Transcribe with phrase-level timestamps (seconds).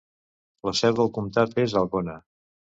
[0.69, 2.19] La seu del comtat és Algona.